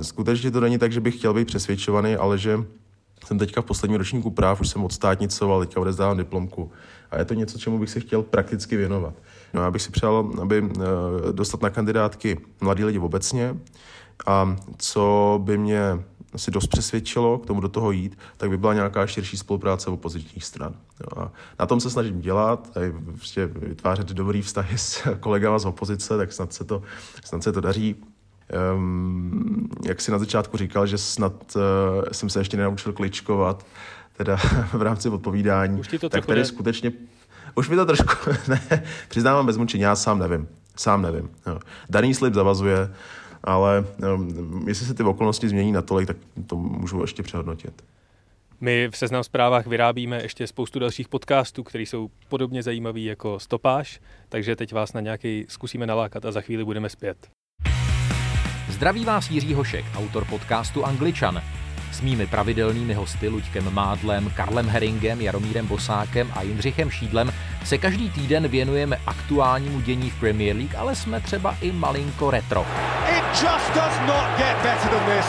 [0.00, 2.58] e, skutečně to není tak, že bych chtěl být přesvědčovaný, ale že
[3.26, 6.72] jsem teďka v posledním ročníku práv, už jsem odstátnicoval, teďka odezdávám diplomku.
[7.10, 9.14] A je to něco, čemu bych se chtěl prakticky věnovat.
[9.54, 10.72] No, já bych si přál, aby uh,
[11.32, 13.56] dostat na kandidátky mladí lidi obecně
[14.26, 15.82] a co by mě
[16.34, 20.44] asi dost přesvědčilo k tomu do toho jít, tak by byla nějaká širší spolupráce opozičních
[20.44, 20.74] stran.
[21.00, 25.64] Jo, a na tom se snažím dělat, a prostě vytvářet dobrý vztahy s kolegama z
[25.64, 26.82] opozice, tak snad se to,
[27.24, 27.96] snad se to daří.
[28.74, 31.62] Um, jak si na začátku říkal, že snad uh,
[32.12, 33.66] jsem se ještě nenaučil kličkovat,
[34.16, 34.36] teda
[34.72, 36.92] v rámci odpovídání, tak tady skutečně
[37.54, 40.48] už mi to trošku, ne, přiznávám bez mučení, já sám nevím.
[40.76, 41.30] Sám nevím.
[41.46, 41.58] Jo.
[41.90, 42.94] Daný slib zavazuje,
[43.44, 43.84] ale
[44.14, 47.82] um, jestli se ty okolnosti změní natolik, tak to můžu ještě přehodnotit.
[48.60, 54.00] My v Seznam zprávách vyrábíme ještě spoustu dalších podcastů, které jsou podobně zajímavé jako Stopáž,
[54.28, 57.16] takže teď vás na nějaký zkusíme nalákat a za chvíli budeme zpět.
[58.68, 61.42] Zdraví vás Jiří Hošek, autor podcastu Angličan.
[61.92, 67.32] S mými pravidelnými hosty Luďkem Mádlem, Karlem Heringem, Jaromírem Bosákem a Jindřichem Šídlem
[67.64, 72.66] se každý týden věnujeme aktuálnímu dění v Premier League, ale jsme třeba i malinko retro.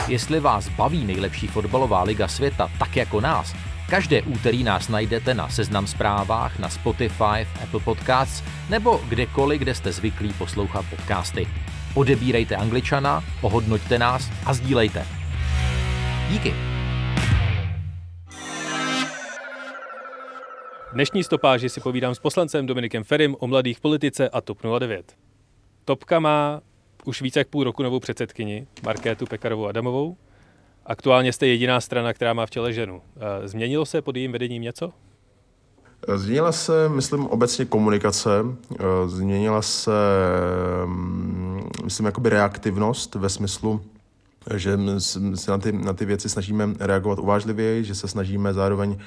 [0.07, 3.55] Jestli vás baví nejlepší fotbalová liga světa tak jako nás,
[3.91, 9.91] Každé úterý nás najdete na Seznam zprávách, na Spotify, Apple Podcasts nebo kdekoliv, kde jste
[9.91, 11.47] zvyklí poslouchat podcasty.
[11.93, 15.20] Odebírejte Angličana, ohodnoťte nás a sdílejte.
[16.31, 16.53] Díky.
[20.93, 25.15] Dnešní stopáži si povídám s poslancem Dominikem Ferim o mladých politice a TOP 09.
[25.85, 26.61] Topka má
[27.05, 30.17] už více jak půl roku novou předsedkyni, Markétu Pekarovou Adamovou.
[30.85, 33.01] Aktuálně jste jediná strana, která má v těle ženu.
[33.15, 34.91] Eh, změnilo se pod jejím vedením něco?
[36.15, 38.29] Změnila se, myslím, obecně komunikace,
[38.79, 39.91] eh, změnila se,
[40.85, 43.81] mm, myslím, jakoby reaktivnost ve smyslu
[44.55, 44.77] že
[45.35, 48.97] se na ty, na ty věci snažíme reagovat uvážlivěji, že se snažíme zároveň uh,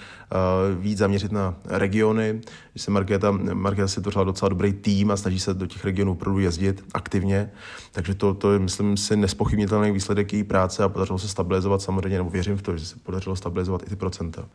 [0.83, 2.41] víc zaměřit na regiony,
[2.75, 6.13] že se Markéta, Markéta si tvořila docela dobrý tým a snaží se do těch regionů
[6.13, 7.51] opravdu jezdit aktivně,
[7.93, 12.19] takže to, to je, myslím si, nespochybnitelný výsledek její práce a podařilo se stabilizovat samozřejmě,
[12.19, 14.49] nebo věřím v to, že se podařilo stabilizovat i ty procenta.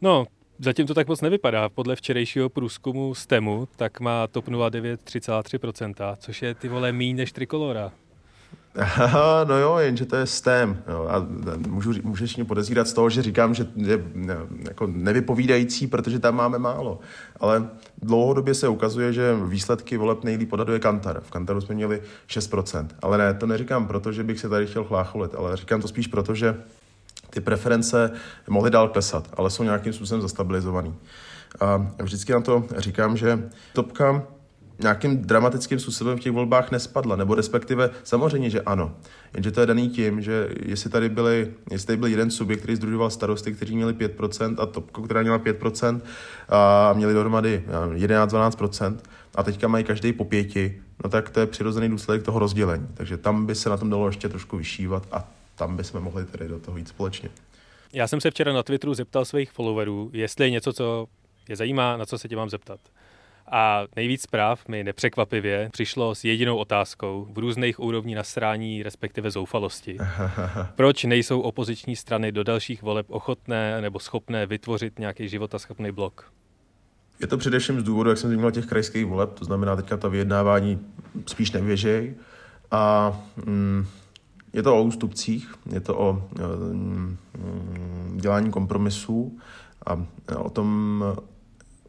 [0.00, 0.26] No,
[0.58, 1.68] Zatím to tak moc nevypadá.
[1.68, 7.32] Podle včerejšího průzkumu STEMu tak má TOP 09 3,3%, což je ty vole míň než
[7.32, 7.92] Trikolora.
[9.44, 10.82] No jo, jenže to je STEM.
[10.88, 11.26] Jo, a
[11.68, 14.04] můžu, můžeš mě podezírat z toho, že říkám, že je
[14.68, 17.00] jako nevypovídající, protože tam máme málo.
[17.40, 17.68] Ale
[18.02, 21.20] dlouhodobě se ukazuje, že výsledky voleb nejlíp odhaduje Kantar.
[21.20, 22.86] V Kantaru jsme měli 6%.
[23.02, 26.06] Ale ne, to neříkám proto, že bych se tady chtěl chlácholit, ale říkám to spíš
[26.06, 26.56] proto, že
[27.30, 28.10] ty preference
[28.48, 30.94] mohly dál klesat, ale jsou nějakým způsobem zastabilizovaný.
[31.60, 34.22] A vždycky na to říkám, že topka
[34.82, 38.94] nějakým dramatickým způsobem v těch volbách nespadla, nebo respektive samozřejmě, že ano.
[39.34, 42.76] Jenže to je daný tím, že jestli tady, byli, jestli tady byl jeden subjekt, který
[42.76, 46.00] združoval starosty, kteří měli 5% a topku, která měla 5%
[46.48, 47.64] a měli dohromady
[47.94, 48.96] 11-12%
[49.34, 52.88] a teďka mají každý po pěti, no tak to je přirozený důsledek toho rozdělení.
[52.94, 56.48] Takže tam by se na tom dalo ještě trošku vyšívat a tam bychom mohli tedy
[56.48, 57.28] do toho jít společně.
[57.92, 61.06] Já jsem se včera na Twitteru zeptal svých followerů, jestli je něco, co
[61.48, 62.80] je zajímá, na co se tě mám zeptat.
[63.54, 69.98] A nejvíc zpráv mi nepřekvapivě přišlo s jedinou otázkou v různých úrovní nasrání, respektive zoufalosti.
[70.76, 76.32] Proč nejsou opoziční strany do dalších voleb ochotné nebo schopné vytvořit nějaký životaschopný blok?
[77.20, 80.08] Je to především z důvodu, jak jsem zmínil, těch krajských voleb, to znamená teďka ta
[80.08, 80.78] vyjednávání
[81.26, 82.14] spíš nevěžej.
[82.70, 83.12] A
[83.46, 83.86] mm,
[84.52, 86.28] je to o ústupcích, je to o
[86.72, 87.16] mm,
[88.16, 89.38] dělání kompromisů
[89.86, 91.04] a o tom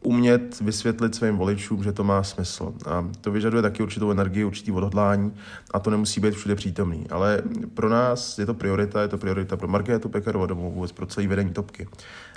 [0.04, 2.74] umět vysvětlit svým voličům, že to má smysl.
[2.86, 5.34] A to vyžaduje taky určitou energii, určitý odhodlání
[5.70, 7.06] a to nemusí být všude přítomný.
[7.10, 7.42] Ale
[7.74, 11.52] pro nás je to priorita, je to priorita pro Markétu Pekarovou, vůbec pro celý vedení
[11.52, 11.88] topky.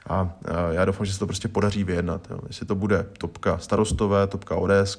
[0.09, 0.33] A
[0.71, 2.27] já doufám, že se to prostě podaří vyjednat.
[2.29, 2.39] Jo.
[2.47, 4.97] Jestli to bude topka starostové, topka ODS,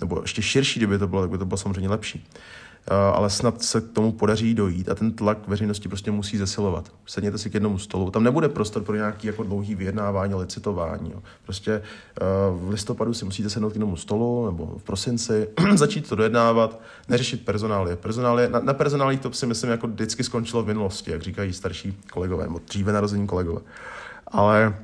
[0.00, 2.28] nebo ještě širší, kdyby to bylo, tak by to bylo samozřejmě lepší.
[2.90, 6.92] Eh, ale snad se k tomu podaří dojít a ten tlak veřejnosti prostě musí zesilovat.
[7.06, 11.10] Sedněte si k jednomu stolu, tam nebude prostor pro nějaký jako dlouhý vyjednávání, licitování.
[11.10, 11.22] Jo.
[11.44, 16.14] Prostě eh, v listopadu si musíte sednout k jednomu stolu nebo v prosinci, začít to
[16.14, 17.96] dojednávat, neřešit personály.
[17.96, 21.98] Personály na, na personálích to si myslím jako vždycky skončilo v minulosti, jak říkají starší
[22.10, 23.60] kolegové, nebo dříve narození kolegové.
[24.26, 24.74] Ale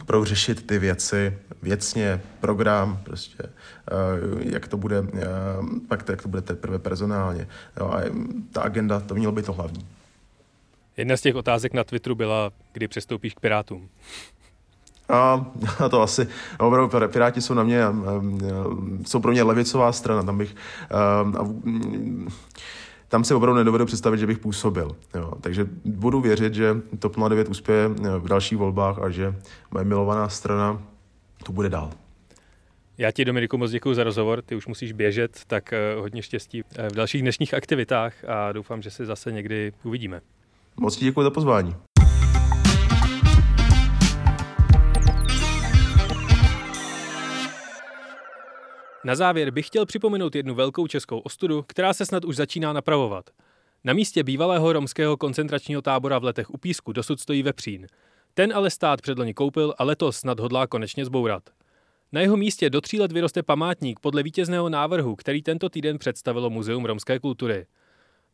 [0.00, 3.52] opravdu řešit ty věci věcně, program, prostě, eh,
[4.40, 5.26] jak to bude, eh,
[5.88, 7.48] pak to, jak to bude teprve personálně.
[7.80, 8.00] Jo, a
[8.52, 9.86] ta agenda, to mělo být to hlavní.
[10.96, 13.88] Jedna z těch otázek na Twitteru byla, kdy přestoupíš k Pirátům.
[15.08, 15.46] A,
[15.78, 17.82] a to asi, opravdu Piráti jsou na mě,
[19.06, 20.56] jsou pro mě levicová strana, tam bych,
[20.90, 21.48] a,
[23.08, 24.96] tam si opravdu nedovedu představit, že bych působil.
[25.14, 25.32] Jo.
[25.40, 29.34] Takže budu věřit, že TOP 09 uspěje v dalších volbách a že
[29.70, 30.82] moje milovaná strana
[31.44, 31.90] to bude dál.
[32.98, 34.42] Já ti, Dominiku, moc děkuji za rozhovor.
[34.42, 38.82] Ty už musíš běžet, tak eh, hodně štěstí eh, v dalších dnešních aktivitách a doufám,
[38.82, 40.20] že se zase někdy uvidíme.
[40.80, 41.76] Moc ti děkuji za pozvání.
[49.08, 53.30] Na závěr bych chtěl připomenout jednu velkou českou ostudu, která se snad už začíná napravovat.
[53.84, 57.86] Na místě bývalého romského koncentračního tábora v letech u Písku dosud stojí vepřín.
[58.34, 61.42] Ten ale stát předloni koupil a letos snad hodlá konečně zbourat.
[62.12, 66.50] Na jeho místě do tří let vyroste památník podle vítězného návrhu, který tento týden představilo
[66.50, 67.66] Muzeum romské kultury.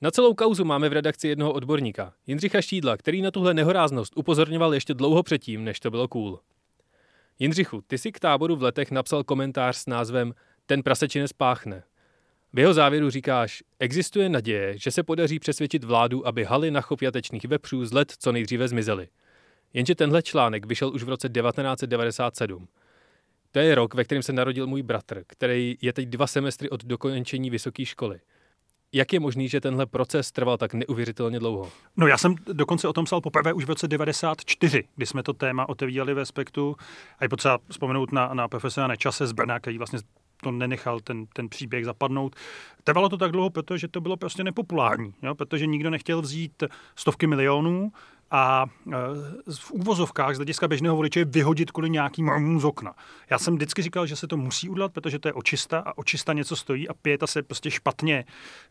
[0.00, 4.74] Na celou kauzu máme v redakci jednoho odborníka, Jindřicha Šídla, který na tuhle nehoráznost upozorňoval
[4.74, 6.40] ještě dlouho předtím, než to bylo cool.
[7.38, 10.34] Jindřichu, ty si k táboru v letech napsal komentář s názvem
[10.66, 11.82] ten prasečinec páchne.
[12.52, 17.02] V jeho závěru říkáš, existuje naděje, že se podaří přesvědčit vládu, aby haly na chov
[17.02, 19.08] jatečných vepřů z let co nejdříve zmizely.
[19.72, 22.68] Jenže tenhle článek vyšel už v roce 1997.
[23.52, 26.84] To je rok, ve kterém se narodil můj bratr, který je teď dva semestry od
[26.84, 28.20] dokončení vysoké školy.
[28.92, 31.72] Jak je možný, že tenhle proces trval tak neuvěřitelně dlouho?
[31.96, 35.32] No já jsem dokonce o tom psal poprvé už v roce 94, kdy jsme to
[35.32, 36.76] téma otevírali ve Spektu.
[37.18, 39.98] A je potřeba vzpomenout na, na profesora Nečase z Brna, který vlastně
[40.42, 42.36] to nenechal ten, ten příběh zapadnout.
[42.84, 45.34] Trvalo to tak dlouho, protože to bylo prostě nepopulární, jo?
[45.34, 46.62] protože nikdo nechtěl vzít
[46.96, 47.92] stovky milionů
[48.30, 48.96] a e,
[49.54, 52.94] v úvozovkách z hlediska běžného voliče vyhodit kvůli nějakým romům z okna.
[53.30, 56.32] Já jsem vždycky říkal, že se to musí udělat, protože to je očista a očista
[56.32, 58.24] něco stojí a pěta se prostě špatně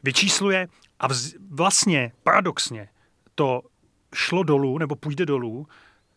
[0.03, 0.67] vyčísluje
[0.99, 2.89] a vz, vlastně paradoxně
[3.35, 3.61] to
[4.13, 5.67] šlo dolů nebo půjde dolů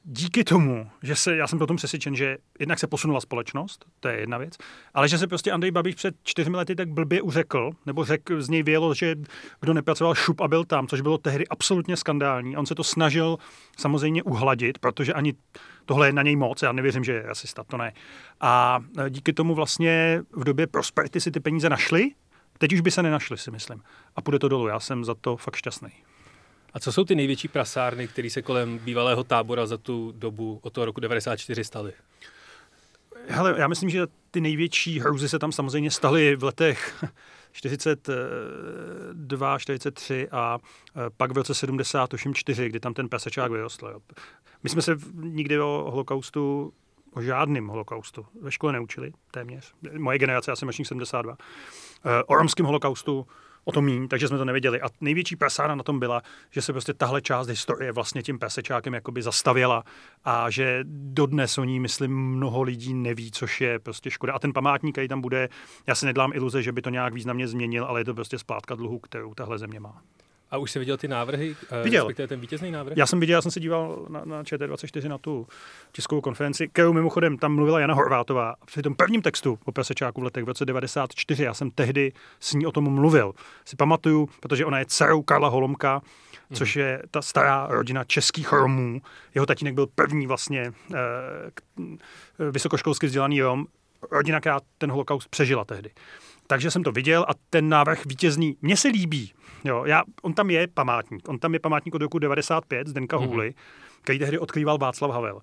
[0.08, 4.20] díky tomu, že se, já jsem potom přesvědčen, že jednak se posunula společnost, to je
[4.20, 4.54] jedna věc,
[4.94, 8.48] ale že se prostě Andrej Babiš před čtyřmi lety tak blbě uřekl, nebo řekl, z
[8.48, 9.16] něj vělo, že
[9.60, 12.56] kdo nepracoval šup a byl tam, což bylo tehdy absolutně skandální.
[12.56, 13.36] On se to snažil
[13.78, 15.34] samozřejmě uhladit, protože ani
[15.84, 17.92] tohle je na něj moc, já nevěřím, že je rasista, to ne.
[18.40, 22.10] A díky tomu vlastně v době prosperity si ty peníze našli,
[22.58, 23.82] teď už by se nenašli, si myslím.
[24.16, 25.90] A půjde to dolů, já jsem za to fakt šťastný.
[26.76, 30.72] A co jsou ty největší prasárny, které se kolem bývalého tábora za tu dobu od
[30.72, 31.92] toho roku 94 staly?
[33.28, 37.04] Hele, já myslím, že ty největší hrůzy se tam samozřejmě staly v letech
[37.52, 40.60] 42, 43 a e,
[41.16, 44.00] pak v roce 74, kdy tam ten pesečák vyrostl.
[44.62, 46.72] My jsme se nikdy o holokaustu,
[47.12, 49.72] o žádném holokaustu ve škole neučili, téměř.
[49.98, 51.32] Moje generace, já jsem ročník 72.
[51.32, 51.36] E,
[52.22, 53.26] o romském holokaustu
[53.68, 54.80] o to míň, takže jsme to nevěděli.
[54.80, 58.94] A největší prasána na tom byla, že se prostě tahle část historie vlastně tím pesečákem
[58.94, 59.84] jakoby zastavila
[60.24, 64.32] a že dodnes o ní, myslím, mnoho lidí neví, což je prostě škoda.
[64.32, 65.48] A ten památník, který tam bude,
[65.86, 68.74] já si nedlám iluze, že by to nějak významně změnil, ale je to prostě splátka
[68.74, 70.02] dluhu, kterou tahle země má.
[70.56, 71.56] A už jsi viděl ty návrhy?
[71.70, 72.02] Eh, viděl.
[72.04, 72.96] Respektive ten vítězný návrh?
[72.96, 75.46] Já jsem viděl, já jsem se díval na, na ČT24 na tu
[75.92, 78.54] českou konferenci, kterou mimochodem tam mluvila Jana Horvátová.
[78.64, 82.54] Při tom prvním textu o Prasečáku v letech v roce 94, já jsem tehdy s
[82.54, 83.32] ní o tom mluvil.
[83.64, 86.02] Si pamatuju, protože ona je dcerou Karla Holomka,
[86.52, 89.00] což je ta stará rodina českých Romů.
[89.34, 93.66] Jeho tatínek byl první vlastně eh, vysokoškolsky vzdělaný Rom.
[94.10, 95.90] Rodina, která ten holokaust přežila tehdy.
[96.46, 99.32] Takže jsem to viděl a ten návrh vítězný, mně se líbí.
[99.64, 101.28] Jo, já, on tam je památník.
[101.28, 103.26] On tam je památník od roku 95 Zdenka mm-hmm.
[103.26, 103.54] Hůly,
[104.02, 105.40] který tehdy odkrýval Václav Havel.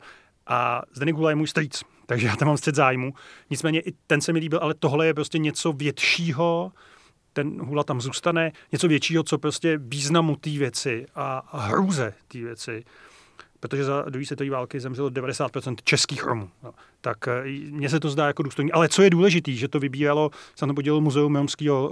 [0.47, 3.13] A Zdeněk Hůla je můj strýc, takže já tam mám střed zájmu.
[3.49, 6.71] Nicméně i ten se mi líbil, ale tohle je prostě něco většího,
[7.33, 12.83] ten hula tam zůstane, něco většího, co prostě významu té věci a hrůze té věci
[13.63, 16.49] protože za druhé světové války zemřelo 90% českých Romů.
[16.63, 18.71] No, tak eh, mně se to zdá jako důstojný.
[18.71, 21.87] Ale co je důležité, že to vybíralo, se to podělilo Muzeum, uh,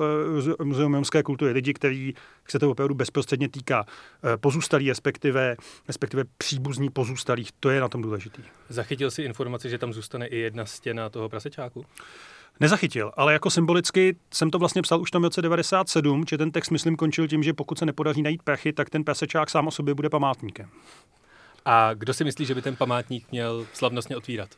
[0.64, 2.14] Muzeum Mimské kultury, lidi, který
[2.48, 3.82] se to opravdu bezprostředně týká.
[3.84, 5.56] Uh, pozůstalí, respektive,
[5.88, 8.44] respektive příbuzní pozůstalých, to je na tom důležitý.
[8.70, 11.86] Zachytil si informaci, že tam zůstane i jedna stěna toho prasečáku?
[12.60, 16.52] Nezachytil, ale jako symbolicky jsem to vlastně psal už v tom roce 97, že ten
[16.52, 19.72] text, myslím, končil tím, že pokud se nepodaří najít prachy, tak ten prasečák sám o
[19.72, 20.70] sobě bude památníkem.
[21.66, 24.50] A kdo si myslí, že by ten památník měl slavnostně otvírat?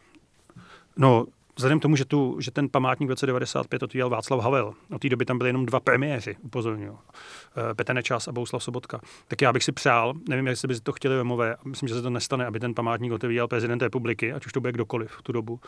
[0.97, 4.73] No, vzhledem k tomu, že, tu, že ten památník v roce 95 otvíral Václav Havel,
[4.91, 9.01] od té doby tam byly jenom dva premiéři, upozorňuji, eh, Petr Nečas a Bouslav Sobotka,
[9.27, 12.09] tak já bych si přál, nevím, jestli by to chtěli vemové, myslím, že se to
[12.09, 15.59] nestane, aby ten památník otevíral prezident republiky, ať už to bude kdokoliv v tu dobu,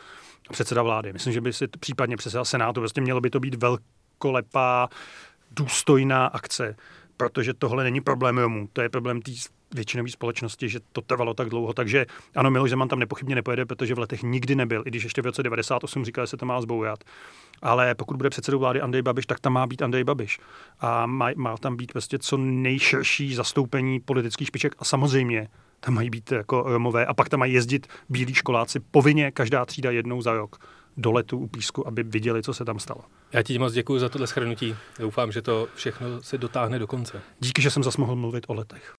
[0.50, 1.12] předseda vlády.
[1.12, 4.88] Myslím, že by si případně předseda Senátu, prostě mělo by to být velkolepá,
[5.50, 6.76] důstojná akce,
[7.16, 9.32] protože tohle není problém Romů, to je problém té
[9.74, 11.72] většinové společnosti, že to trvalo tak dlouho.
[11.72, 15.22] Takže ano, Miloš Zeman tam nepochybně nepojede, protože v letech nikdy nebyl, i když ještě
[15.22, 17.04] v roce 98 říkal, že se to má zbourat.
[17.62, 20.38] Ale pokud bude předsedou vlády Andrej Babiš, tak tam má být Andrej Babiš.
[20.80, 25.48] A má, má tam být prostě co nejširší zastoupení politických špiček a samozřejmě
[25.80, 29.90] tam mají být jako Romové a pak tam mají jezdit bílí školáci povinně každá třída
[29.90, 30.58] jednou za rok
[30.96, 33.00] do letu u písku, aby viděli, co se tam stalo.
[33.32, 34.76] Já ti moc děkuji za tohle schrnutí.
[34.98, 37.22] Doufám, že to všechno se dotáhne do konce.
[37.40, 38.95] Díky, že jsem zase mohl mluvit o letech.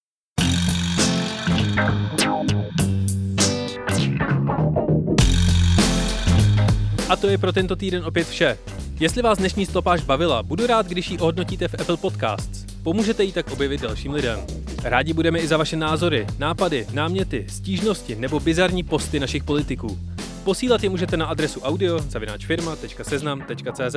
[7.09, 8.57] A to je pro tento týden opět vše.
[8.99, 12.65] Jestli vás dnešní stopáž bavila, budu rád, když ji ohodnotíte v Apple Podcasts.
[12.83, 14.39] Pomůžete jí tak objevit dalším lidem.
[14.83, 19.99] Rádi budeme i za vaše názory, nápady, náměty, stížnosti nebo bizarní posty našich politiků.
[20.43, 23.95] Posílat je můžete na adresu audio.firma.seznam.cz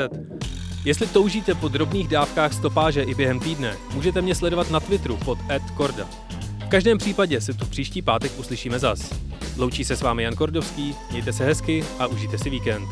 [0.84, 5.38] Jestli toužíte po drobných dávkách stopáže i během týdne, můžete mě sledovat na Twitteru pod
[5.76, 6.29] @korda.
[6.70, 9.10] V každém případě se tu příští pátek uslyšíme zas.
[9.56, 12.88] Loučí se s vámi Jan Kordovský, mějte se hezky a užijte si víkend.